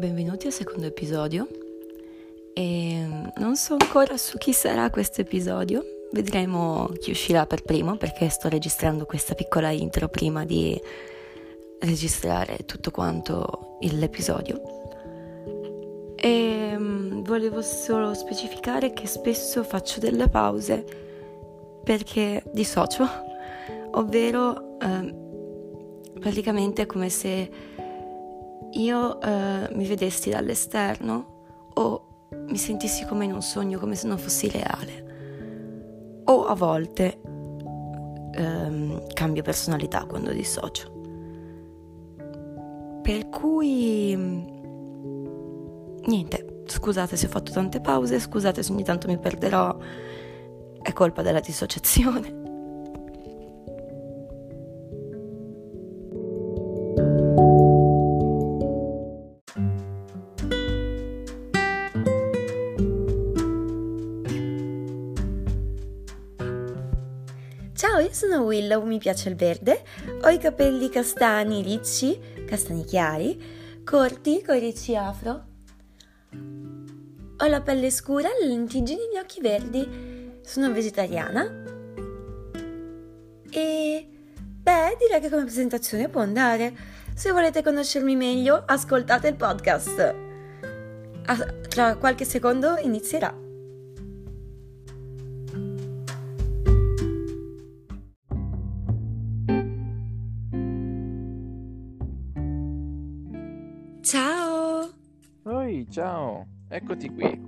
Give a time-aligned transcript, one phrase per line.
[0.00, 1.46] benvenuti al secondo episodio.
[2.54, 3.06] E
[3.36, 8.48] non so ancora su chi sarà questo episodio, vedremo chi uscirà per primo perché sto
[8.48, 10.80] registrando questa piccola intro prima di
[11.80, 14.62] registrare tutto quanto l'episodio.
[16.16, 20.82] E mm, volevo solo specificare che spesso faccio delle pause
[21.84, 23.06] perché dissocio,
[23.90, 25.14] ovvero eh,
[26.18, 27.69] praticamente è come se
[28.72, 31.38] io eh, mi vedessi dall'esterno
[31.74, 36.22] o mi sentissi come in un sogno, come se non fossi reale.
[36.24, 37.20] O a volte
[38.32, 40.98] ehm, cambio personalità quando dissocio.
[43.02, 44.48] Per cui...
[46.02, 49.76] Niente, scusate se ho fatto tante pause, scusate se ogni tanto mi perderò,
[50.82, 52.39] è colpa della dissociazione.
[68.70, 69.82] Willow, mi piace il verde,
[70.22, 75.44] ho i capelli castani ricci, castani chiari, corti con i ricci afro.
[76.32, 80.38] Ho la pelle scura, le lentiggini e gli occhi verdi.
[80.44, 81.64] Sono vegetariana.
[83.50, 84.08] E
[84.62, 86.72] beh, direi che come presentazione può andare.
[87.14, 90.14] Se volete conoscermi meglio, ascoltate il podcast.
[91.68, 93.49] Tra qualche secondo inizierà.
[105.90, 107.44] Ciao, eccoti qui.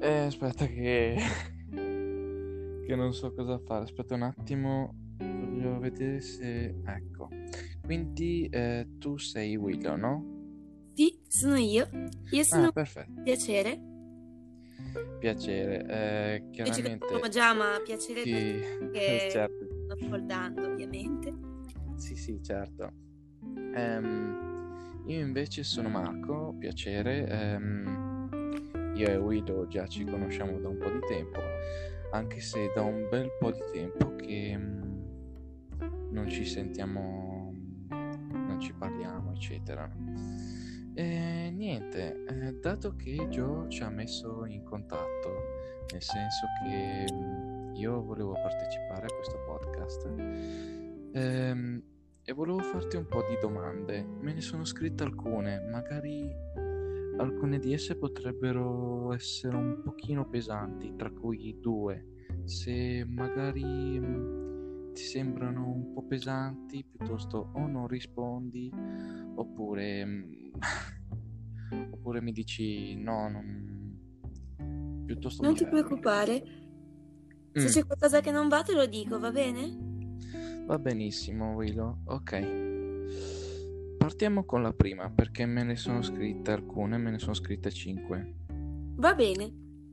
[0.00, 1.16] Eh, aspetta che...
[2.86, 3.84] che non so cosa fare.
[3.84, 6.74] Aspetta un attimo, voglio vedere se...
[6.84, 7.28] Ecco.
[7.82, 10.36] Quindi eh, tu sei Willow, no?
[10.94, 11.88] Sì, sono io.
[12.30, 13.22] Io sono Ah, perfetto.
[13.22, 13.80] piacere.
[15.18, 15.84] Piacere.
[15.86, 16.98] Eh, chiaramente...
[16.98, 19.66] conosciamo già, ma piacere Sì, perché certo.
[19.84, 21.34] sto ascoltando, ovviamente.
[21.96, 22.92] Sì, sì, certo.
[23.74, 24.47] Ehm,
[25.08, 27.26] io invece sono Marco, piacere.
[27.26, 28.28] ehm,
[28.94, 31.40] io e Willow già ci conosciamo da un po' di tempo,
[32.10, 37.54] anche se da un bel po' di tempo che mm, non ci sentiamo,
[37.88, 39.90] non ci parliamo, eccetera.
[40.94, 45.30] E niente, eh, dato che Joe ci ha messo in contatto,
[45.92, 50.06] nel senso che mm, io volevo partecipare a questo podcast,
[51.12, 51.82] ehm,
[52.28, 54.02] e volevo farti un po' di domande.
[54.02, 56.30] Me ne sono scritte alcune, magari
[57.16, 62.26] alcune di esse potrebbero essere un pochino pesanti, tra cui due.
[62.44, 63.64] Se magari
[63.98, 68.70] mm, ti sembrano un po' pesanti, piuttosto o non rispondi,
[69.34, 70.32] oppure, mm,
[71.92, 75.02] oppure mi dici no, non...
[75.06, 76.42] piuttosto Non ti preoccupare.
[77.54, 77.66] Se Mm.
[77.68, 79.87] c'è qualcosa che non va, te lo dico, va bene?
[80.68, 82.00] Va benissimo, Willow.
[82.04, 83.96] Ok.
[83.96, 88.34] Partiamo con la prima, perché me ne sono scritte alcune, me ne sono scritte cinque.
[88.96, 89.50] Va bene.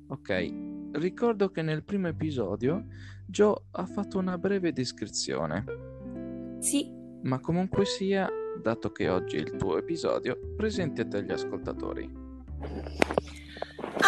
[0.07, 0.53] Ok.
[0.91, 2.87] Ricordo che nel primo episodio
[3.25, 5.63] Joe ha fatto una breve descrizione,
[6.59, 6.91] Sì,
[7.21, 8.29] ma comunque sia,
[8.61, 12.11] dato che oggi è il tuo episodio, presenti a te gli ascoltatori.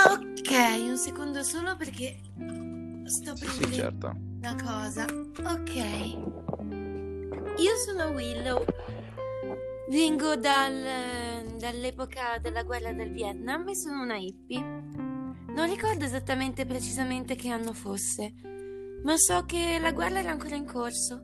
[0.06, 0.52] Ok,
[0.86, 2.20] un secondo solo perché
[3.06, 4.16] sto Sì, prendendo sì, certo.
[4.40, 5.06] una cosa.
[5.06, 6.56] Ok.
[7.58, 8.64] Io sono Willow.
[9.90, 14.60] Vengo dal- dall'epoca della guerra del Vietnam e sono una hippie.
[14.60, 18.34] Non ricordo esattamente precisamente che anno fosse,
[19.04, 21.22] ma so che la guerra era ancora in corso.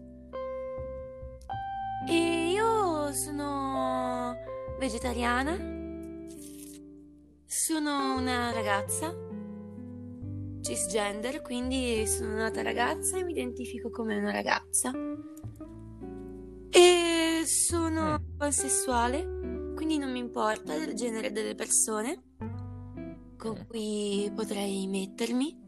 [2.08, 4.36] E io sono
[4.80, 5.72] vegetariana.
[7.46, 9.16] Sono una ragazza
[10.62, 14.92] cisgender, quindi sono nata ragazza e mi identifico come una ragazza.
[17.46, 18.38] Sono Mm.
[18.38, 22.22] pansessuale, quindi non mi importa del genere delle persone
[23.38, 23.66] con Mm.
[23.68, 25.62] cui potrei mettermi.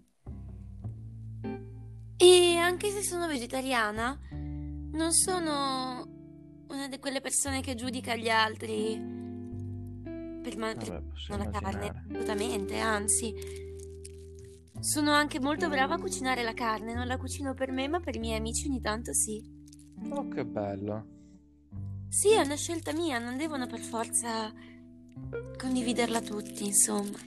[2.18, 6.08] E anche se sono vegetariana, non sono
[6.70, 8.98] una di quelle persone che giudica gli altri
[10.42, 10.94] per, ma- per
[11.28, 13.34] Vabbè, la carne, assolutamente, anzi.
[14.80, 18.16] Sono anche molto brava a cucinare la carne, non la cucino per me, ma per
[18.16, 19.44] i miei amici ogni tanto sì.
[20.10, 21.06] Oh, che bello.
[22.16, 24.50] Sì, è una scelta mia, non devono per forza
[25.58, 27.18] condividerla tutti, insomma.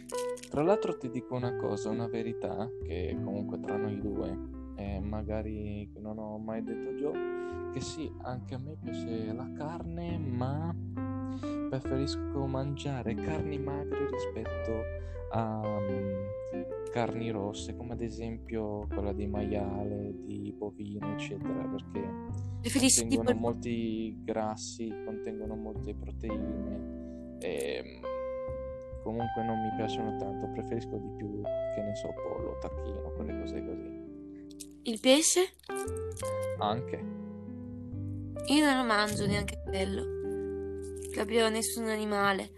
[0.49, 4.35] Tra l'altro ti dico una cosa, una verità, che comunque tra noi due,
[4.77, 10.17] e magari non ho mai detto Joe, che sì, anche a me piace la carne,
[10.17, 10.75] ma
[11.69, 14.73] preferisco mangiare carni magre rispetto
[15.33, 23.07] a um, carni rosse, come ad esempio quella di maiale, di bovino, eccetera, perché Preferisci
[23.07, 30.49] tipo contengono il molti grassi, contengono molte proteine e mm, comunque non mi piacciono tanto,
[30.49, 31.41] preferisco di più,
[31.75, 34.91] che ne so, pollo, tacchino, quelle cose così.
[34.91, 35.41] il pesce?
[36.59, 36.97] Anche.
[38.47, 40.17] Io non lo mangio neanche quello.
[41.13, 42.51] Proprio nessun animale.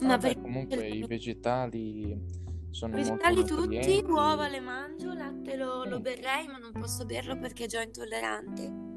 [0.00, 2.41] Ma Vabbè, per comunque i vegetali
[2.72, 6.02] sono vegetali molto tutti, uova le mangio, latte lo, lo Mm.
[6.02, 8.90] berrei, ma non posso berlo perché è già intollerante.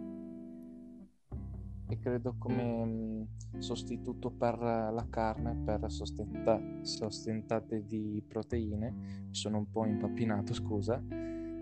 [1.88, 3.28] e credo come mh,
[3.60, 11.04] sostituto per la carne, per sostenta- sostentate di proteine, sono un po' impappinato, scusa,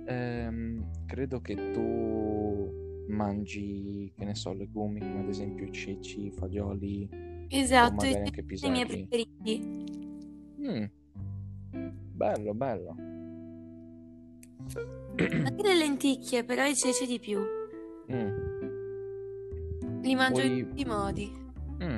[0.06, 2.74] ehm, credo che tu
[3.08, 7.10] mangi, che ne so, legumi come ad esempio i ceci, fagioli
[7.78, 9.54] o Esatto, magari i miei preferiti.
[10.60, 10.86] Mm,
[12.24, 12.96] bello, bello.
[15.16, 17.40] Anche le lenticchie, però i ceci di più.
[18.12, 18.30] Mm,
[20.02, 21.32] Li mangio in Vuoi- tutti i modi.
[21.84, 21.98] mm.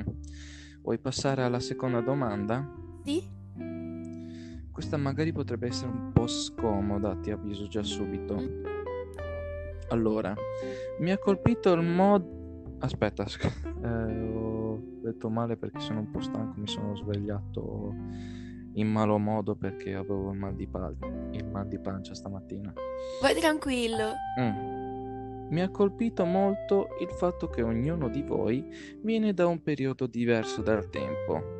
[0.82, 2.68] Vuoi passare alla seconda domanda?
[3.04, 3.22] Sì?
[4.70, 8.36] Questa magari potrebbe essere un po' scomoda, ti avviso già subito.
[9.88, 10.34] Allora,
[11.00, 12.34] mi ha colpito il mod...
[12.80, 13.44] Aspetta, sc-
[13.82, 17.94] eh, ho detto male perché sono un po' stanco, mi sono svegliato
[18.76, 20.96] in malo modo perché avevo il mal di, pal-
[21.32, 22.72] il mal di pancia stamattina.
[23.20, 24.12] Vai tranquillo.
[24.40, 25.48] Mm.
[25.48, 28.66] Mi ha colpito molto il fatto che ognuno di voi
[29.02, 31.54] viene da un periodo diverso dal tempo.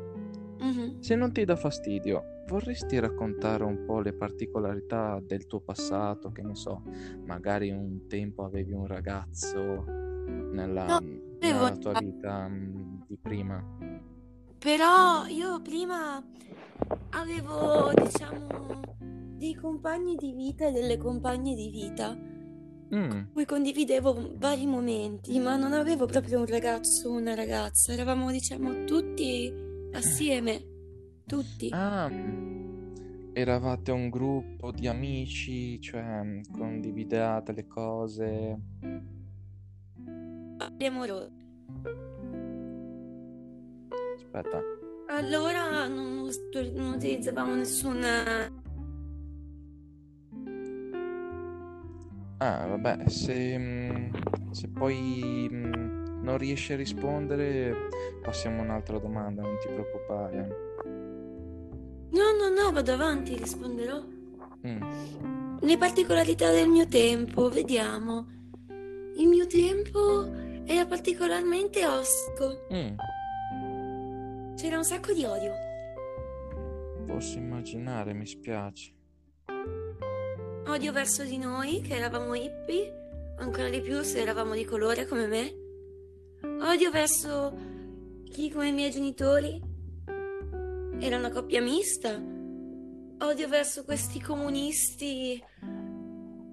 [0.59, 0.99] Mhm.
[0.99, 6.41] Se non ti dà fastidio, vorresti raccontare un po' le particolarità del tuo passato, che
[6.41, 6.83] ne so,
[7.25, 9.85] magari un tempo avevi un ragazzo
[10.27, 10.99] nella, No,
[11.39, 13.63] nella tua vita mm, di prima.
[14.67, 16.21] Però io prima
[17.11, 18.81] avevo, diciamo,
[19.37, 22.13] dei compagni di vita e delle compagne di vita,
[22.93, 28.29] Mm, cui condividevo vari momenti, ma non avevo proprio un ragazzo o una ragazza, eravamo,
[28.29, 29.53] diciamo, tutti
[29.93, 30.65] assieme,
[31.25, 31.69] tutti.
[31.71, 38.59] Ah, mm, eravate un gruppo di amici, cioè mm, condividevate le cose.
[40.79, 42.06] Amorosi.
[44.31, 44.61] Aspetta,
[45.07, 46.29] Allora non,
[46.73, 48.65] non utilizzavamo nessuna...
[52.39, 54.13] Ah, vabbè, se, mm,
[54.51, 57.73] se poi mm, non riesci a rispondere,
[58.21, 60.55] passiamo a un'altra domanda, non ti preoccupare.
[62.11, 64.03] No, no, no, vado avanti, risponderò.
[64.67, 68.27] Mm, Le particolarità del mio tempo, vediamo.
[69.15, 70.29] Il mio tempo
[70.65, 72.67] era particolarmente ostico.
[72.71, 72.95] mm,
[74.57, 75.53] C'era un sacco di odio.
[77.05, 78.91] posso immaginare, mi spiace.
[80.65, 85.27] Odio verso di noi, che eravamo hippie, ancora di più se eravamo di colore come
[85.27, 85.53] me.
[86.41, 87.55] Odio verso
[88.23, 89.61] chi come i miei genitori
[91.01, 92.19] era una coppia mista.
[93.19, 95.39] Odio verso questi comunisti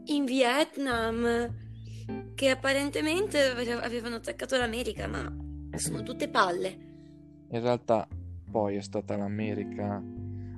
[0.04, 1.54] in Vietnam
[2.34, 5.34] che apparentemente ave- avevano attaccato l'America, ma
[5.78, 6.92] sono tutte palle.
[7.54, 8.08] In realtà
[8.50, 10.02] poi è stata l'America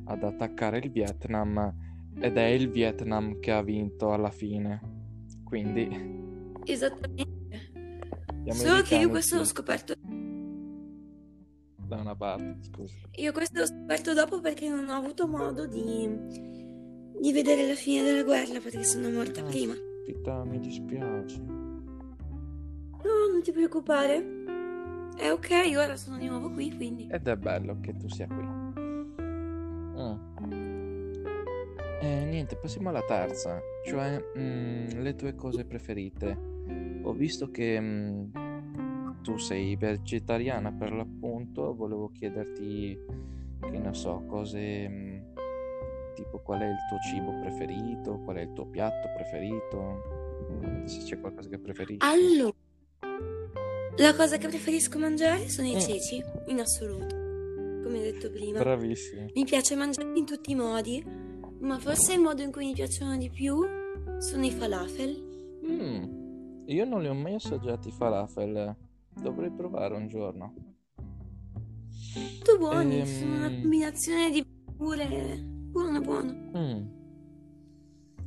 [0.05, 1.75] ad attaccare il Vietnam
[2.19, 4.81] ed è il Vietnam che ha vinto alla fine.
[5.45, 7.35] Quindi Esattamente.
[8.49, 9.93] Solo che io questo l'ho scoperto
[11.87, 12.95] da una parte, scusa.
[13.17, 16.09] Io questo l'ho scoperto dopo perché non ho avuto modo di,
[17.21, 19.75] di vedere la fine della guerra perché sono morta Ah, prima.
[19.75, 21.39] Aspetta, mi dispiace.
[21.43, 21.83] No,
[23.31, 24.36] non ti preoccupare.
[25.17, 27.09] È ok, ora sono di nuovo qui, quindi.
[27.11, 28.45] Ed è bello che tu sia qui.
[29.97, 30.17] Mm.
[32.03, 36.55] E niente, passiamo alla terza, cioè mm, le tue cose preferite.
[37.03, 38.25] Ho visto che mm,
[39.23, 42.99] tu sei vegetariana per l'appunto, volevo chiederti,
[43.61, 45.19] che ne so, cose mm,
[46.15, 51.19] tipo qual è il tuo cibo preferito, qual è il tuo piatto preferito, se c'è
[51.19, 52.07] qualcosa che preferisci.
[52.07, 52.53] Allora,
[53.99, 55.79] la cosa che preferisco mangiare sono i Mm.
[55.79, 57.15] ceci, in assoluto.
[57.83, 58.59] Come ho detto prima.
[58.59, 59.27] Bravissimo.
[59.35, 61.03] Mi piace mangiarli in tutti i modi,
[61.61, 63.65] ma forse il modo in cui mi piacciono di più
[64.19, 65.61] sono i falafel.
[65.67, 68.75] Mm, io non li ho mai assaggiati i falafel,
[69.15, 70.55] dovrei provare un giorno.
[72.15, 73.61] Molto buoni, sono una Ehm.
[73.61, 74.45] combinazione di
[74.77, 75.39] verdure.
[75.43, 76.33] Buono, buono.
[76.57, 76.87] Mm.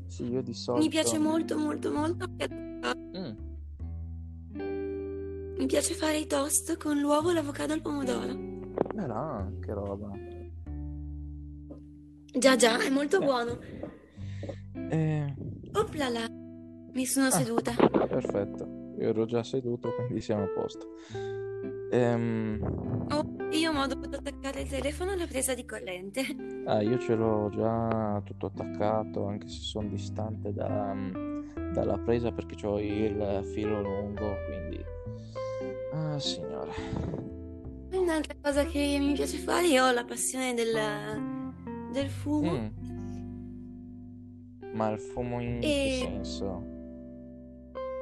[0.08, 0.84] Sì, io di solito...
[0.84, 2.28] Mi piace molto, molto, molto.
[2.28, 2.69] Mm,
[5.70, 8.34] piace fare i toast con l'uovo, l'avocado e il pomodoro.
[8.36, 10.10] Beh, là, che roba.
[12.34, 13.60] Già, già, è molto buono.
[14.90, 15.36] Eh,
[15.74, 16.26] Oplala,
[16.94, 17.32] mi sono Ah.
[17.32, 17.72] seduta.
[18.08, 18.66] perfetto.
[18.98, 20.88] Io ero già seduto, quindi siamo a posto.
[21.92, 26.22] Ehm, Oh, io ho dovuto attaccare il telefono alla presa di corrente.
[26.66, 30.96] ah, io ce l'ho già tutto attaccato, anche se sono distante da,
[31.74, 34.84] dalla presa perché ho il filo lungo, quindi...
[35.92, 36.72] Ah, signore.
[37.92, 42.52] Un'altra cosa che mi piace fare, io ho la passione del, del fumo.
[42.52, 42.68] Mm.
[44.74, 46.64] Ma il fumo in che E- senso?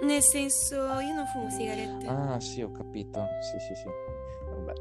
[0.04, 2.06] Nel senso, io non fumo sigarette.
[2.06, 3.26] Ah, sì, ho capito.
[3.42, 3.88] Sì, sì, sì.
[4.46, 4.74] Vabbè,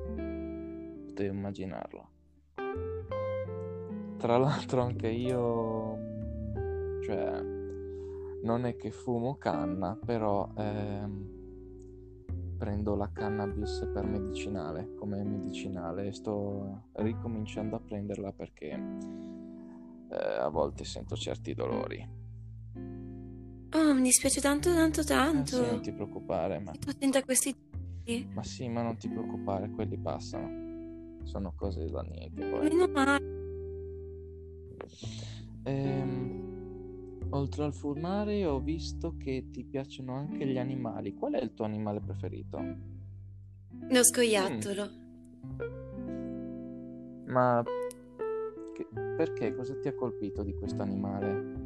[1.07, 2.09] potevo immaginarlo.
[4.19, 5.99] Tra l'altro anche io,
[7.03, 7.41] cioè,
[8.43, 11.36] non è che fumo canna, però ehm,
[12.57, 18.71] prendo la cannabis per medicinale, come medicinale, e sto ricominciando a prenderla perché
[20.11, 22.25] eh, a volte sento certi dolori.
[23.73, 25.57] Oh, mi dispiace tanto, tanto, tanto.
[25.57, 26.73] sì, non ti preoccupare, ma...
[26.73, 27.55] Tu senta questi
[28.05, 28.29] dolori.
[28.33, 30.65] Ma sì, ma non ti preoccupare, quelli passano.
[31.25, 32.69] Sono cose da niente poi.
[32.69, 33.35] Meno male.
[35.65, 36.46] Ehm,
[37.31, 41.15] oltre al fumare ho visto che ti piacciono anche gli animali.
[41.15, 42.63] Qual è il tuo animale preferito?
[43.89, 44.91] Lo scoiattolo.
[47.27, 47.63] Ma
[48.75, 49.55] che- perché?
[49.55, 51.65] Cosa ti ha colpito di questo animale?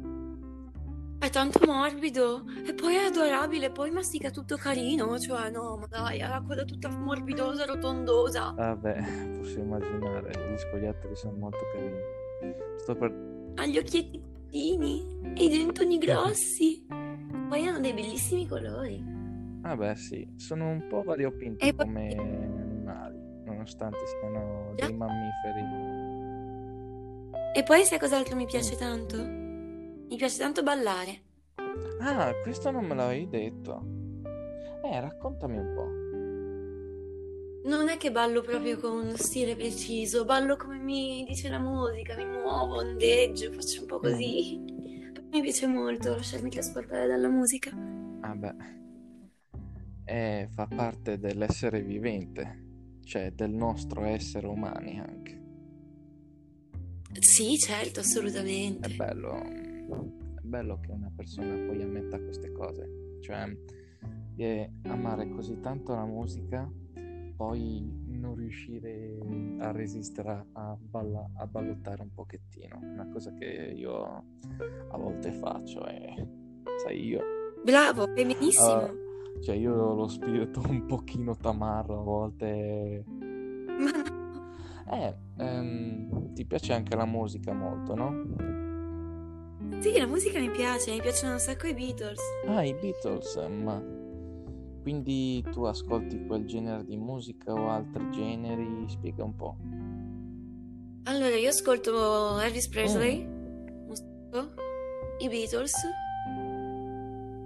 [1.19, 2.43] È tanto morbido.
[2.65, 3.71] E poi è adorabile.
[3.71, 5.19] Poi mastica tutto carino.
[5.19, 8.53] Cioè, no, ma dai, ha quella tutta morbidosa, rotondosa.
[8.55, 11.99] Vabbè, posso immaginare, gli scoiattoli sono molto carini.
[12.77, 13.53] Sto per...
[13.55, 14.30] Ha gli occhietti
[14.61, 16.85] piccini e i dentoni grossi.
[17.47, 19.01] Poi hanno dei bellissimi colori.
[19.61, 25.63] Vabbè, sì, sono un po' variopinti E poi- come animali, nonostante siano dei mammiferi.
[27.53, 29.17] E poi sai cos'altro mi piace tanto?
[29.17, 31.21] Mi piace tanto ballare.
[32.01, 33.85] Ah, questo non me l'avevi detto.
[34.83, 36.00] Eh, raccontami un po'.
[37.63, 42.15] Non è che ballo proprio con uno stile preciso, ballo come mi dice la musica,
[42.15, 44.59] mi muovo, ondeggio, faccio un po' così.
[45.31, 47.71] Mi piace molto lasciarmi trasportare dalla musica.
[48.23, 48.55] Ah beh,
[50.05, 55.41] eh, fa parte dell'essere vivente, cioè del nostro essere umani anche.
[57.21, 58.01] Sì, certo,
[58.79, 58.89] È assolutamente.
[58.89, 59.55] bello,
[60.35, 63.45] è bello che una persona poi ammetta queste cose, cioè
[64.35, 66.69] eh, amare così tanto la musica,
[67.41, 69.17] poi non riuscire
[69.61, 72.79] a resistere a, balla- a ballottare un pochettino.
[72.79, 74.03] È una cosa che io
[74.91, 76.13] a volte faccio e
[76.83, 77.19] sai io,
[77.63, 78.73] Bravo, benissimo.
[78.75, 78.93] Ah,
[79.41, 83.03] cioè io ho lo spirito un pochino tamarro a volte.
[83.07, 83.91] Ma
[84.85, 88.59] no, Eh, ehm, ti piace anche la musica molto, no?
[89.79, 92.19] sì, la musica mi piace, mi piacciono un sacco i Beatles.
[92.45, 93.81] Ah, i Beatles, ma
[94.81, 98.85] quindi tu ascolti quel genere di musica o altri generi?
[98.87, 99.55] Spiega un po'.
[101.03, 103.27] Allora, io ascolto Elvis Presley,
[104.31, 104.53] sacco,
[105.19, 105.73] i Beatles,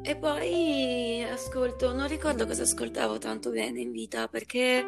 [0.01, 4.85] e poi ascolto, non ricordo cosa ascoltavo tanto bene in vita perché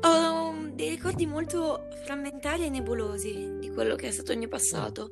[0.00, 5.10] ho dei ricordi molto frammentari e nebulosi di quello che è stato il mio passato.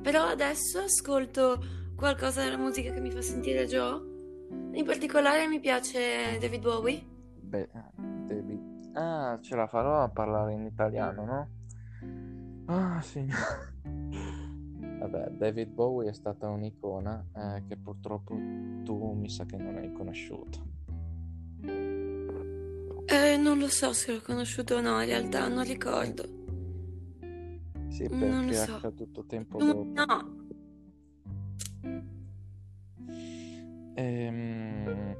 [0.00, 1.62] Però adesso ascolto
[1.96, 4.11] qualcosa della musica che mi fa sentire Joe.
[4.74, 7.02] In particolare mi piace David Bowie.
[7.40, 7.68] Beh,
[8.26, 8.90] David.
[8.94, 11.48] Ah, ce la farò a parlare in italiano, no?
[12.66, 13.70] Ah, signore.
[15.00, 18.34] Vabbè, David Bowie è stata un'icona eh, che purtroppo
[18.84, 20.70] tu mi sa che non hai conosciuto.
[23.06, 26.22] Eh, non lo so se l'ho conosciuto o no, in realtà non ricordo.
[27.88, 28.74] Sì, Non perché lo è so.
[28.76, 29.84] accaduto tempo dopo.
[29.92, 30.40] no.
[33.94, 35.16] Ehm,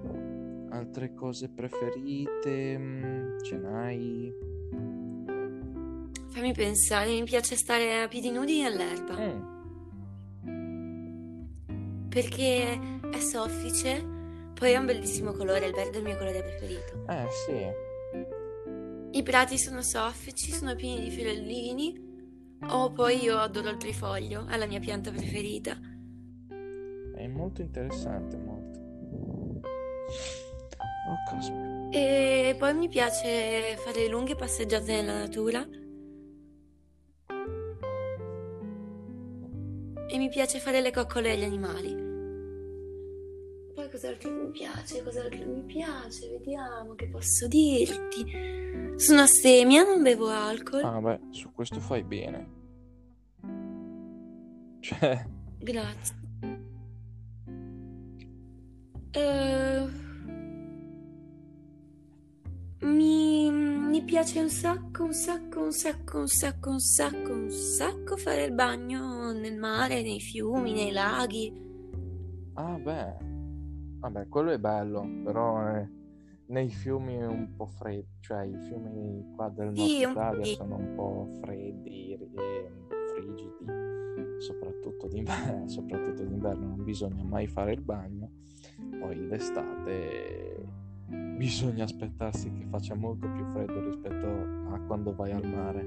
[0.70, 2.78] altre cose preferite?
[2.78, 4.32] Mm, Ce n'hai?
[6.32, 9.14] fammi pensare, mi piace stare a piedi nudi nell'erba
[10.48, 12.78] Mm, perché
[13.10, 14.02] è soffice,
[14.54, 17.04] poi ha un bellissimo colore, il verde è il mio colore preferito.
[17.08, 22.10] Eh sì, I prati sono soffici, sono pieni di fiorellini.
[22.68, 25.76] Oh, poi io adoro il trifoglio, è la mia pianta preferita.
[27.14, 28.51] è molto interessante, molto.
[31.08, 31.88] Oh, caspita.
[31.90, 35.66] E poi mi piace fare lunghe passeggiate nella natura.
[40.08, 42.10] E mi piace fare le coccole agli animali.
[43.74, 48.24] poi cos'altro mi piace, cos'altro mi piace, vediamo che posso dirti.
[48.96, 50.84] Sono astemia, non bevo alcol.
[50.84, 52.60] Ah, beh, su questo fai bene.
[54.80, 55.26] Cioè,
[55.58, 56.20] Grazie.
[59.12, 59.51] Eh,
[64.22, 68.52] piace un sacco, un sacco, un sacco, un sacco, un sacco, un sacco fare il
[68.52, 71.52] bagno nel mare, nei fiumi, nei laghi.
[72.54, 73.30] ah, beh.
[73.98, 75.88] Vabbè, quello è bello, però eh,
[76.46, 80.44] nei fiumi è un po' freddo, cioè i fiumi qua del nord Sì, un Italia
[80.44, 80.54] sì.
[80.54, 82.70] sono un po' freddi e
[83.14, 88.30] frigidi, soprattutto d'inverno, soprattutto d'inverno non bisogna mai fare il bagno,
[89.00, 90.61] poi d'estate
[91.42, 94.26] bisogna aspettarsi che faccia molto più freddo rispetto
[94.72, 95.84] a quando vai al mare.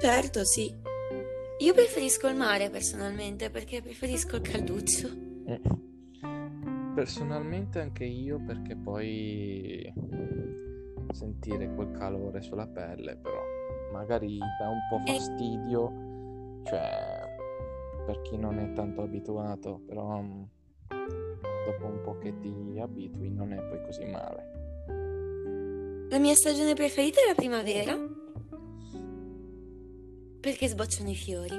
[0.00, 0.72] Certo, sì.
[1.58, 5.08] Io preferisco il mare personalmente perché preferisco il calduccio.
[5.44, 5.60] Eh.
[6.94, 9.92] Personalmente anche io perché poi
[11.10, 13.42] sentire quel calore sulla pelle però
[13.92, 15.14] magari dà un po' Eh.
[15.14, 17.26] fastidio, cioè
[18.06, 20.42] per chi non è tanto abituato, però mm,
[21.70, 24.56] dopo un po' che ti abitui non è poi così male.
[26.08, 27.94] La mia stagione preferita è la primavera
[30.40, 31.56] perché sbocciano i fiori.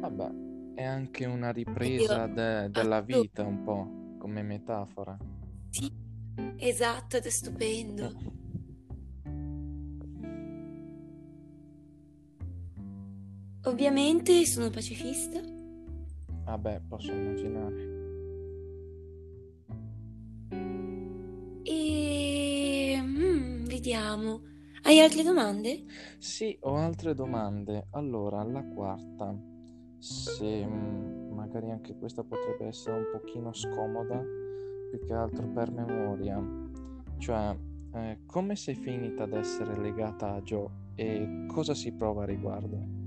[0.00, 0.30] Vabbè,
[0.74, 5.16] è anche una ripresa de- della vita un po' come metafora.
[5.70, 5.88] Sì,
[6.56, 8.40] esatto, ed è stupendo.
[13.64, 15.40] Ovviamente sono pacifista.
[16.44, 17.91] Vabbè, posso immaginare.
[23.82, 24.42] Vediamo.
[24.84, 25.84] Hai altre domande?
[26.18, 27.88] Sì, ho altre domande.
[27.90, 29.36] Allora, la quarta,
[29.98, 34.22] se mm, magari anche questa potrebbe essere un pochino scomoda,
[34.88, 36.40] più che altro per memoria.
[37.18, 37.56] Cioè,
[37.94, 43.00] eh, come sei finita ad essere legata a Joe e cosa si prova a riguardo?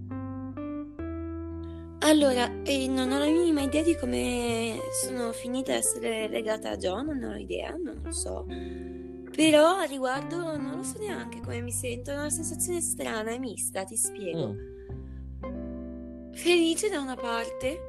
[2.00, 6.78] Allora, eh, non ho la minima idea di come sono finita a essere legata a
[6.78, 8.46] John, non ho idea, non lo so.
[9.36, 13.40] Però a riguardo non lo so neanche come mi sento, è una sensazione strana e
[13.40, 14.54] mista, ti spiego.
[15.46, 17.80] Mm, Felice da una parte,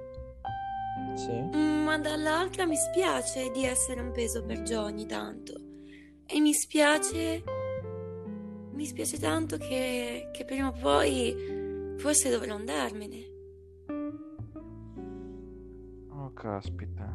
[1.14, 1.30] sì?
[1.30, 5.54] mm, ma dall'altra mi spiace di essere un peso per Joe ogni tanto.
[6.26, 7.44] E mi spiace,
[8.72, 13.35] mi spiace tanto che, che prima o poi forse dovrò andarmene.
[16.11, 17.06] Oh, caspita.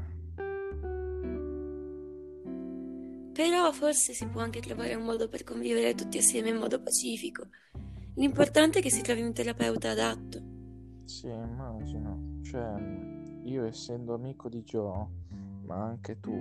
[3.34, 7.48] Però forse si può anche trovare un modo per convivere tutti assieme in modo pacifico.
[8.15, 10.41] L'importante è che si trovi un terapeuta adatto.
[11.06, 12.39] Sì, immagino.
[12.44, 12.74] Cioè,
[13.46, 15.08] io essendo amico di Joe,
[15.65, 16.32] ma anche tu,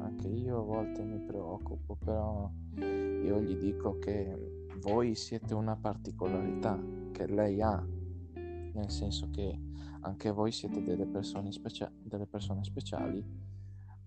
[0.00, 6.78] anche io a volte mi preoccupo, però io gli dico che voi siete una particolarità
[7.12, 7.80] che lei ha,
[8.34, 9.58] nel senso che
[10.00, 13.24] anche voi siete delle persone, specia- delle persone speciali.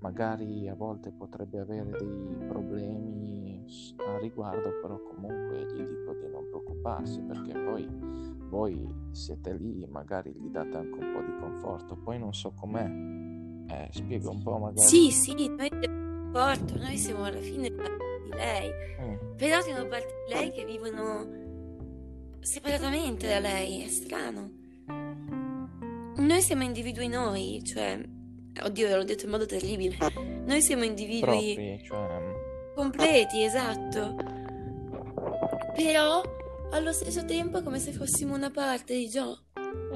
[0.04, 3.64] Magari a volte potrebbe avere dei problemi
[4.06, 7.88] a riguardo, però comunque gli dico di non preoccuparsi perché poi
[8.50, 11.96] voi siete lì, magari gli date anche un po' di conforto.
[11.96, 12.84] Poi non so com'è,
[13.70, 14.86] eh, spiego un po' magari.
[14.86, 18.72] Sì, sì, noi siamo d'accordo, noi siamo alla fine di lei.
[19.00, 21.26] Mm, Però sono parte di lei che vivono
[22.42, 24.52] separatamente da lei, è strano.
[26.18, 28.04] Noi siamo individui noi, cioè,
[28.62, 29.96] oddio, l'ho detto in modo terribile.
[30.46, 32.22] Noi siamo individui propri, cioè,
[32.76, 34.16] completi, esatto.
[35.76, 36.22] Però
[36.72, 39.38] allo stesso tempo è come se fossimo una parte di Joe,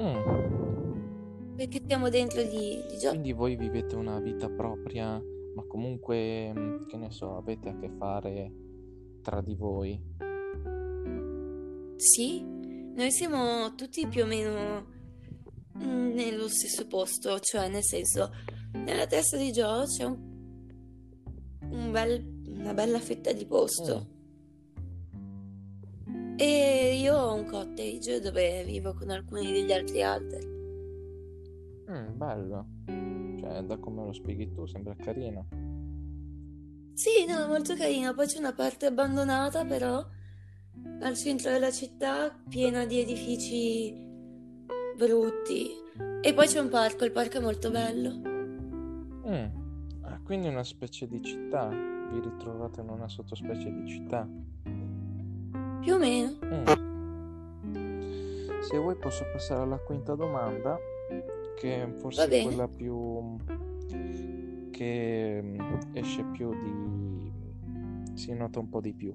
[0.00, 1.54] mm.
[1.56, 3.10] perché siamo dentro di, di Joe.
[3.10, 5.20] Quindi voi vivete una vita propria,
[5.54, 8.52] ma comunque, mm, che ne so, avete a che fare
[9.22, 10.00] tra di voi.
[11.96, 14.97] Sì, noi siamo tutti più o meno mm,
[15.78, 18.30] nello stesso posto, cioè nel senso,
[18.72, 20.16] nella testa di Joe c'è un,
[21.70, 24.16] un bel- una bella fetta di posto.
[26.36, 30.46] E io ho un cottage dove vivo con alcuni degli altri alter.
[31.90, 32.66] Mm, bello.
[33.40, 35.48] Cioè, da come lo spieghi tu, sembra carino.
[36.94, 38.14] Sì, no, molto carino.
[38.14, 40.04] Poi c'è una parte abbandonata, però,
[41.00, 44.07] al centro della città, piena di edifici
[44.98, 45.70] brutti.
[46.20, 48.10] E poi c'è un parco, il parco è molto bello.
[49.28, 49.46] Mm.
[50.02, 51.68] Ah, quindi una specie di città.
[51.68, 54.28] Vi ritrovate in una sottospecie di città.
[55.80, 56.36] Più o meno.
[56.44, 56.66] Mm.
[58.60, 60.76] Se vuoi posso passare alla quinta domanda,
[61.56, 63.36] che forse è quella più
[64.70, 65.60] che mm,
[65.92, 67.32] esce più di
[68.14, 69.14] si nota un po' di più.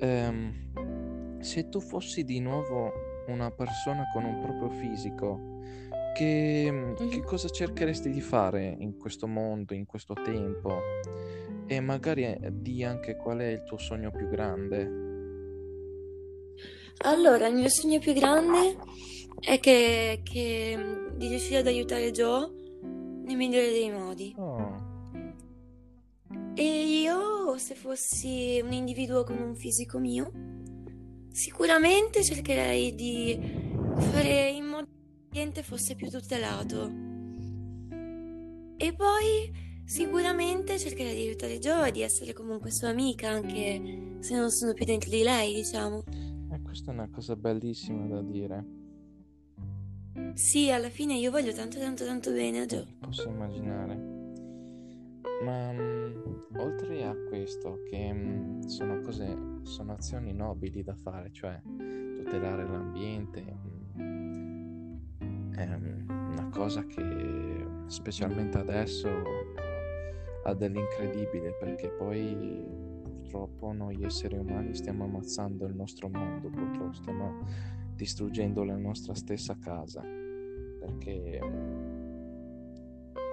[0.00, 5.40] Um, se tu fossi di nuovo una persona con un proprio fisico,
[6.14, 7.08] che, mm-hmm.
[7.10, 10.80] che cosa cercheresti di fare in questo mondo, in questo tempo?
[11.66, 15.06] E magari eh, di anche qual è il tuo sogno più grande.
[17.02, 18.76] Allora, il mio sogno più grande
[19.38, 22.50] è che, che di riuscire ad aiutare Joe
[23.24, 24.34] nel migliore dei modi.
[24.36, 24.86] Oh.
[26.54, 30.32] E io, se fossi un individuo con un fisico mio,
[31.38, 33.38] sicuramente cercherei di
[34.10, 36.90] fare in modo che l'ambiente fosse più tutelato.
[38.76, 39.52] E poi
[39.84, 44.84] sicuramente cercherei di aiutare Joe, di essere comunque sua amica, anche se non sono più
[44.84, 46.02] dentro di lei, diciamo.
[46.50, 48.64] E eh, questa è una cosa bellissima da dire.
[50.34, 52.96] Sì, alla fine io voglio tanto tanto tanto bene a Joe.
[52.98, 54.17] Posso immaginare.
[55.42, 60.94] Ma mh, mm, oltre a questo, che mh, mm, sono cose, sono azioni nobili da
[60.94, 69.08] fare, cioè tutelare l'ambiente, mh, mm, è una cosa che specialmente adesso
[70.44, 72.66] ha dell'incredibile perché poi
[73.02, 77.44] purtroppo noi esseri umani stiamo ammazzando il nostro mondo, purtroppo stiamo
[77.94, 80.00] distruggendo la nostra stessa casa
[80.78, 81.40] perché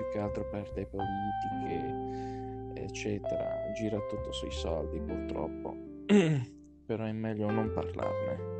[0.05, 3.71] più che altro per le politiche, eccetera.
[3.73, 5.75] Gira tutto sui soldi, purtroppo.
[6.85, 8.53] Però è meglio non parlarne.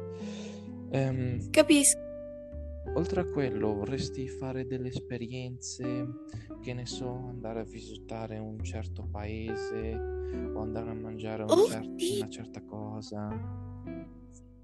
[0.92, 2.04] Um, Capisco.
[2.94, 6.08] Oltre a quello, vorresti fare delle esperienze,
[6.62, 9.94] che ne so, andare a visitare un certo paese
[10.54, 12.18] o andare a mangiare un oh, cer- sì.
[12.18, 13.74] una certa cosa?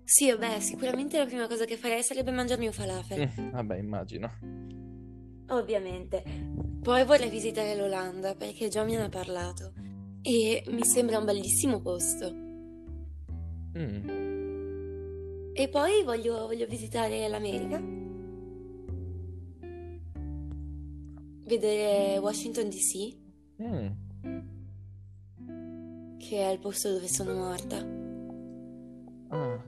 [0.04, 3.30] Sì, vabbè, sicuramente la prima cosa che farei sarebbe mangiarmi un falafel.
[3.52, 4.30] vabbè, immagino.
[5.50, 6.24] Ovviamente.
[6.82, 9.74] Poi vorrei visitare l'Olanda perché già mi ne ha parlato
[10.24, 12.34] e mi sembra un bellissimo posto.
[13.78, 14.10] Mm.
[15.54, 17.80] E poi voglio, voglio visitare l'America.
[21.46, 23.16] Vedere Washington DC.
[23.62, 23.88] Mm.
[26.18, 27.78] Che è il posto dove sono morta.
[29.28, 29.64] Ah.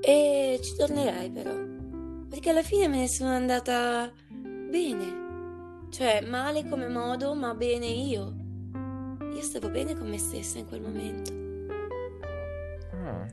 [0.00, 1.54] E ci tornerei però.
[2.28, 4.12] Perché alla fine me ne sono andata
[4.68, 5.27] bene.
[5.90, 8.34] Cioè, male come modo, ma bene io.
[9.34, 11.32] Io stavo bene con me stessa in quel momento.
[12.92, 13.26] Ah.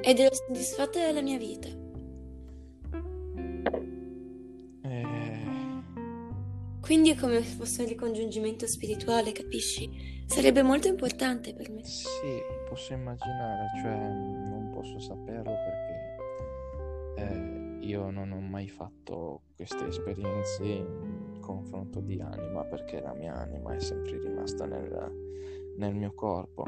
[0.00, 1.68] Ed ero soddisfatta della mia vita.
[4.82, 5.46] Eh...
[6.80, 10.22] Quindi è come se fosse un ricongiungimento spirituale, capisci?
[10.26, 11.84] Sarebbe molto importante per me.
[11.84, 12.08] Sì,
[12.68, 16.12] posso immaginare, cioè non posso saperlo perché
[17.16, 20.86] eh, io non ho mai fatto queste esperienze
[21.42, 26.64] confronto di anima perché la mia anima è sempre rimasta nel, nel mio corpo.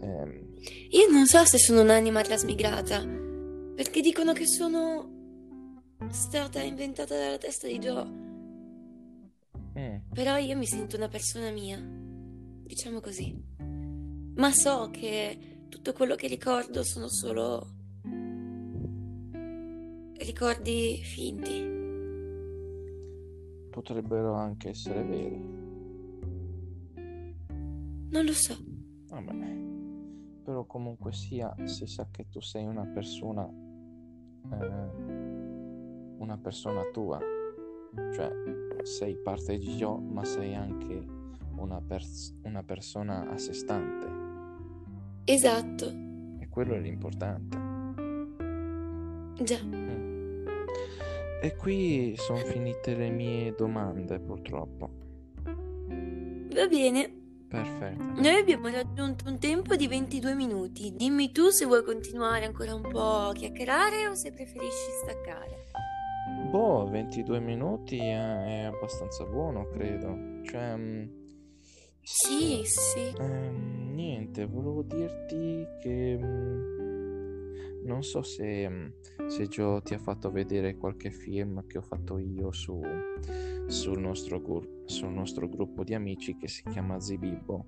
[0.00, 0.48] Ehm...
[0.90, 3.02] Io non so se sono un'anima trasmigrata
[3.74, 5.18] perché dicono che sono
[6.10, 8.04] stata inventata dalla testa di Joe.
[9.78, 9.96] Mm.
[10.12, 13.34] Però io mi sento una persona mia, diciamo così.
[14.34, 17.78] Ma so che tutto quello che ricordo sono solo
[20.18, 21.79] ricordi finti.
[23.70, 25.68] Potrebbero anche essere veri.
[28.10, 28.56] Non lo so.
[29.08, 29.58] Vabbè.
[30.42, 33.48] Però comunque sia, si sa che tu sei una persona...
[34.50, 35.18] Eh,
[36.18, 37.18] una persona tua.
[38.12, 38.30] Cioè,
[38.82, 41.04] sei parte di Dio, ma sei anche
[41.56, 44.06] una, pers- una persona a sé stante.
[45.24, 45.86] Esatto.
[46.38, 47.56] E quello è l'importante.
[49.42, 49.62] Già.
[49.62, 50.19] Mm.
[51.42, 54.90] E qui sono finite le mie domande, purtroppo.
[56.52, 57.18] Va bene.
[57.48, 58.20] Perfetto.
[58.20, 60.94] Noi abbiamo raggiunto un tempo di 22 minuti.
[60.94, 65.66] Dimmi tu se vuoi continuare ancora un po' a chiacchierare o se preferisci staccare.
[66.50, 70.16] Boh, 22 minuti è, abbastanza buono, credo.
[70.44, 70.76] Cioè...
[70.76, 71.08] Mm,
[72.02, 73.12] sì, sì.
[73.18, 76.79] Ehm, niente, volevo dirti che mm,
[77.82, 78.88] non so se, mm,
[79.26, 82.80] se Joe ti ha fatto vedere qualche film che ho fatto io su,
[83.66, 87.66] sul, nostro gur- sul nostro gruppo di amici che si chiama Zibibbo,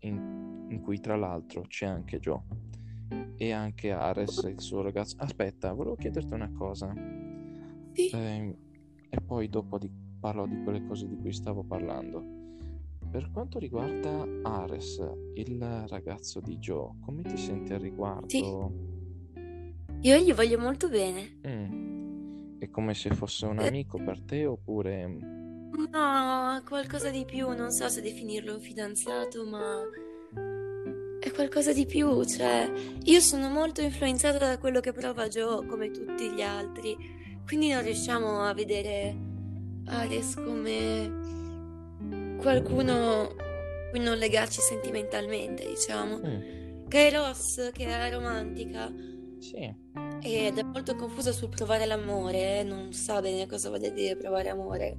[0.00, 2.42] in, in cui tra l'altro c'è anche Joe
[3.36, 5.16] e anche Ares, il suo ragazzo.
[5.18, 6.92] Aspetta, volevo chiederti una cosa.
[7.92, 8.08] Sì.
[8.10, 8.56] Eh,
[9.08, 12.42] e poi dopo di, parlo di quelle cose di cui stavo parlando.
[13.10, 15.00] Per quanto riguarda Ares,
[15.34, 18.28] il ragazzo di Joe, come ti senti al riguardo?
[18.28, 18.42] Sì.
[20.04, 21.38] Io gli voglio molto bene.
[21.46, 22.58] Mm.
[22.58, 25.06] È come se fosse un Eh, amico per te oppure...
[25.90, 29.80] No, qualcosa di più, non so se definirlo un fidanzato, ma
[31.20, 32.70] è qualcosa di più, cioè
[33.02, 36.96] io sono molto influenzata da quello che prova Joe, come tutti gli altri,
[37.46, 39.16] quindi non riusciamo a vedere
[39.86, 43.34] Ares come qualcuno
[43.90, 46.18] cui non legarci sentimentalmente, diciamo.
[46.18, 48.92] Mm, Che è Ross, che è romantica
[49.50, 49.74] sì,
[50.22, 54.48] ed è molto confusa sul provare l'amore, eh, non sa bene cosa voglia dire provare
[54.48, 54.96] amore.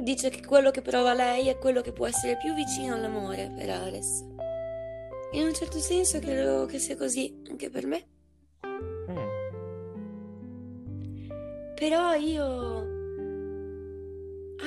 [0.00, 3.70] Dice che quello che prova lei è quello che può essere più vicino all'amore per
[3.70, 4.24] Ares.
[5.32, 8.06] In un certo senso credo che sia così anche per me.
[9.10, 9.28] Mm,
[11.74, 12.44] Però io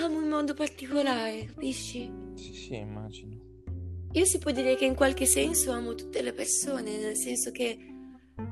[0.01, 2.11] amo in modo particolare, capisci?
[2.35, 3.35] sì, sì, immagino.
[4.13, 7.77] Io si può dire che in qualche senso amo tutte le persone, nel senso che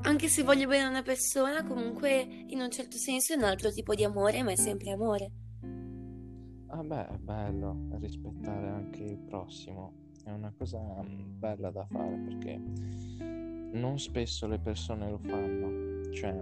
[0.02, 3.70] anche se voglio bene a una persona, comunque in un certo senso è un altro
[3.70, 5.32] tipo di amore, ma è sempre amore.
[6.68, 12.16] Ah beh, è bello rispettare anche il prossimo, è una cosa mm, bella da fare
[12.16, 12.60] perché
[13.72, 16.10] non spesso le persone lo fanno.
[16.12, 16.40] Cioè,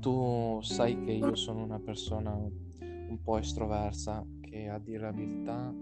[0.00, 5.74] tu sai che io sono una persona un po' estroversa, che a dire la verità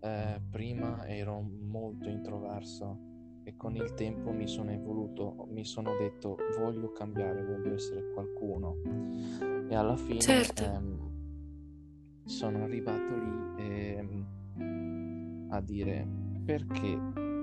[0.00, 3.07] eh, prima ero molto introverso
[3.48, 8.76] e con il tempo mi sono evoluto, mi sono detto voglio cambiare, voglio essere qualcuno
[9.66, 10.64] e alla fine Certo.
[10.64, 11.10] ehm,
[12.26, 16.06] sono arrivato lì ehm, a dire
[16.44, 17.00] perché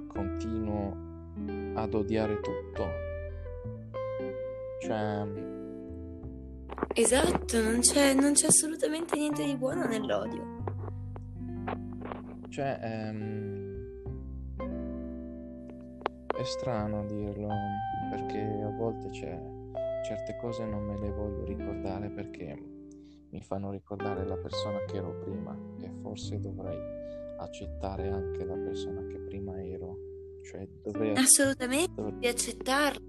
[0.07, 0.95] continuo
[1.73, 2.85] ad odiare tutto.
[4.81, 5.27] Cioè,
[6.93, 10.53] Esatto, non c'è, non c'è assolutamente niente di buono nell'odio.
[12.49, 13.54] cioè ehm,
[16.37, 17.47] è strano dirlo
[18.09, 19.39] perché a volte c'è
[20.05, 22.55] certe cose non me le voglio ricordare perché
[23.29, 26.77] mi fanno ricordare la persona che ero prima e forse dovrei
[27.37, 29.97] accettare anche la persona che prima ero.
[30.43, 33.03] Cioè dovrei Assolutamente, dov- devi accettarlo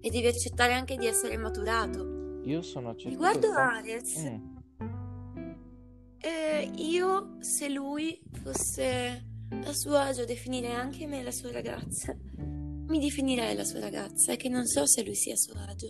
[0.00, 2.40] e devi accettare anche di essere maturato.
[2.44, 4.30] io sono accettato Riguardo fatto- Ares,
[4.82, 5.52] Mm,
[6.18, 12.14] eh, io se lui fosse a suo agio definire anche me la sua ragazza,
[12.94, 15.88] mi definirei la sua ragazza, è che non so se lui sia a suo agio,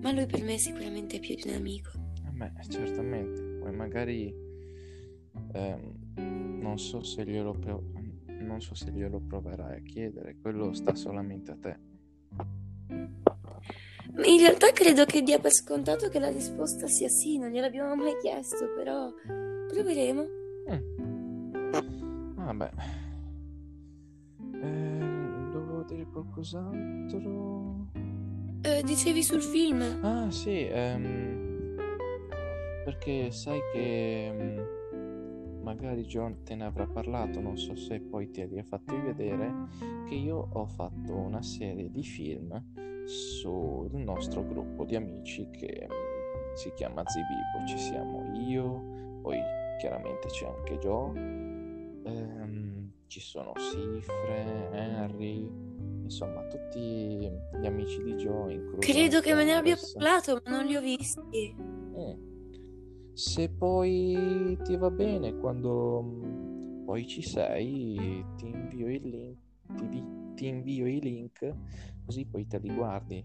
[0.00, 1.90] ma lui per me è sicuramente più di un amico.
[2.26, 3.40] eh beh, certamente.
[3.60, 4.34] Poi magari
[5.52, 7.92] ehm, non so se glielo pro-
[8.26, 11.78] non so se glielo proverai a chiedere, quello sta solamente a te.
[14.24, 18.16] In realtà credo che dia per scontato che la risposta sia sì, non gliel'abbiamo mai
[18.20, 19.12] chiesto, però
[19.68, 20.26] proveremo.
[20.72, 22.34] Mm.
[22.34, 22.70] Vabbè.
[24.38, 24.95] Dovevo dire
[26.16, 27.88] qualcos'altro?
[28.62, 29.82] Eh, dicevi sul film?
[30.02, 31.76] Ah, sì, ehm,
[32.84, 38.46] perché sai che mm, magari John te ne avrà parlato, non so se poi te
[38.46, 39.52] li ha fatti vedere,
[40.08, 46.54] che io ho fatto una serie di film sul nostro gruppo di amici che mm,
[46.54, 47.66] si chiama Zivivo.
[47.66, 49.38] Ci siamo io, poi
[49.78, 51.12] chiaramente c'è anche Joe,
[52.04, 55.65] ehm, ci sono Sifre, Henry,
[56.06, 60.64] insomma tutti gli amici di Joe, incluso Credo che me ne abbia parlato, ma non
[60.66, 61.54] li ho visti.
[61.58, 63.12] Mm.
[63.12, 70.04] Se poi ti va bene, quando mm, poi ci sei, ti invio il link, ti,
[70.34, 71.54] ti invio i link,
[72.04, 73.24] così poi te li guardi.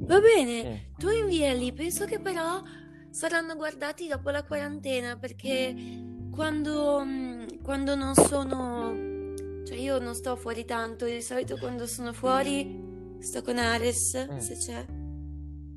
[0.00, 0.98] Va bene, Mm.
[0.98, 2.62] tu inviali, penso che però
[3.10, 5.74] saranno guardati dopo la quarantena, perché
[6.30, 9.07] quando, mm, quando non sono...
[9.68, 12.86] Cioè io non sto fuori tanto, di solito quando sono fuori
[13.18, 14.38] sto con Ares, Mm.
[14.38, 14.86] se c'è.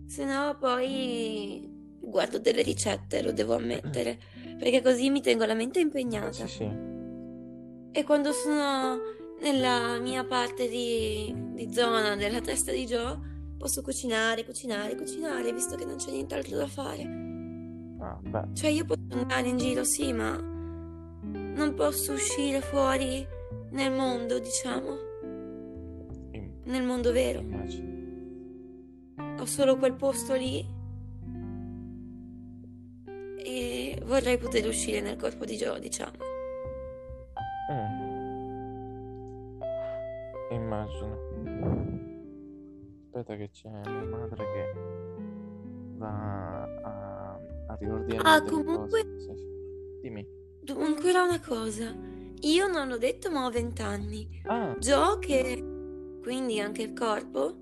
[0.08, 4.18] Se no poi guardo delle ricette, lo devo ammettere,
[4.58, 6.32] perché così mi tengo la mente impegnata.
[6.32, 6.72] Sì, sì.
[7.92, 8.98] E quando sono
[9.42, 13.20] nella mia parte di, di zona della testa di Joe,
[13.58, 17.04] posso cucinare, cucinare, cucinare, visto che non c'è nient'altro da fare.
[18.00, 23.26] Ah, beh, Cioè, io posso andare in giro, sì, ma non posso uscire fuori
[23.72, 24.98] nel mondo, diciamo,
[26.64, 27.40] nel mondo vero.
[27.40, 27.90] immagino.
[29.40, 30.64] Ho solo quel posto lì
[33.44, 36.12] e vorrei poter uscire nel corpo di Joe, diciamo.
[37.72, 38.02] Mm.
[40.52, 41.20] Immagino.
[43.06, 44.74] Aspetta che c'è mia madre che
[45.98, 49.02] va a, a riordinare Ah, comunque-.
[49.18, 50.00] Sì, sì.
[50.02, 50.28] Dimmi.
[50.62, 51.94] Dunque, era una cosa.
[52.42, 54.42] Io non l'ho detto, ma ho vent'anni.
[54.46, 55.64] Ah, Joe, che
[56.22, 57.56] quindi anche il corpo,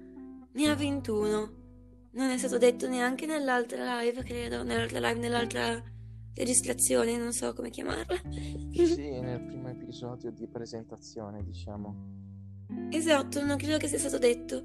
[0.52, 1.58] ne ha 21.
[2.12, 5.82] Non è stato detto neanche nell'altra live, credo, nell'altra live, nell'altra
[6.36, 8.22] registrazione, non so come chiamarla.
[8.30, 12.18] Sì, nel primo episodio di presentazione, diciamo.
[12.90, 14.64] Esatto, non credo che sia stato detto.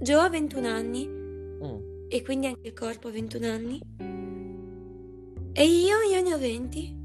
[0.00, 1.26] Joe ha 21 anni
[1.64, 3.80] Mm, e quindi anche il corpo ha 21 anni.
[5.52, 6.96] E io, io ne ho 20.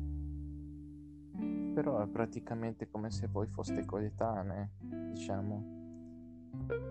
[1.74, 4.72] Però è praticamente come se voi foste coetanee,
[5.12, 5.82] diciamo.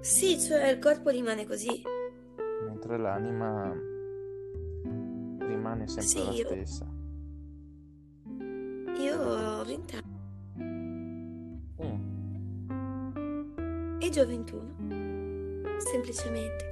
[0.01, 1.83] Sì, cioè il corpo rimane così.
[2.67, 3.73] Mentre l'anima
[5.39, 6.87] rimane sempre Sì, la io- stessa.
[8.99, 10.11] Io ho 20 anni
[11.83, 12.01] Mm,
[14.01, 14.75] e 21.
[15.79, 16.69] Semplicemente.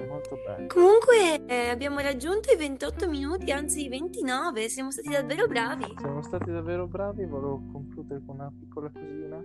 [0.00, 0.66] Sì, molto bello.
[0.68, 4.68] Comunque eh, abbiamo raggiunto i 28 minuti, anzi i 29.
[4.68, 5.94] Siamo stati davvero bravi.
[5.98, 9.40] Siamo stati davvero bravi, volevo concludere con una piccola cosina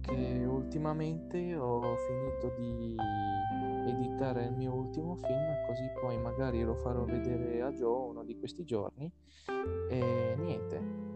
[0.00, 2.96] che ultimamente ho finito di
[3.88, 8.38] editare il mio ultimo film, così poi magari lo farò vedere a Joe uno di
[8.38, 9.10] questi giorni
[9.90, 11.06] e niente.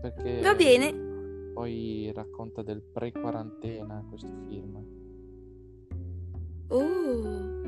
[0.00, 0.92] Perché Va bene.
[1.52, 4.99] poi racconta del pre-quarantena questo film.
[6.70, 7.58] Oh.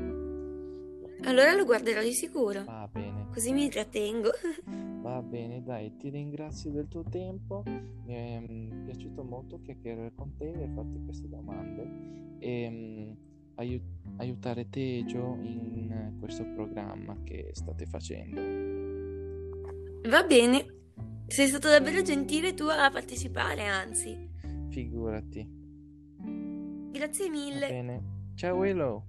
[1.25, 2.63] Allora lo guarderò di sicuro.
[2.65, 3.27] Va bene.
[3.31, 4.29] Così mi intrattengo.
[5.03, 10.33] Va bene, dai, ti ringrazio del tuo tempo, mi è mm, piaciuto molto chiacchierare con
[10.37, 13.11] te e farti queste domande e mm,
[13.55, 13.81] aiu-
[14.17, 18.39] aiutare te Gio in questo programma che state facendo.
[20.09, 20.65] Va bene.
[21.27, 24.29] Sei stato davvero gentile tu a partecipare, anzi.
[24.69, 25.45] Figurati.
[26.91, 27.67] Grazie Va mille.
[27.67, 28.22] bene.
[28.35, 29.03] Ciao Willow.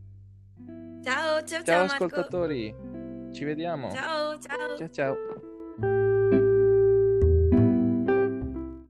[1.02, 2.74] Ciao, ciao, Ciao ciao ascoltatori.
[3.32, 3.90] Ci vediamo.
[3.92, 4.76] Ciao, ciao.
[4.76, 5.16] Ciao ciao.